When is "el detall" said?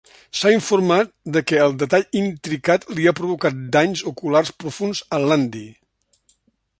1.65-2.07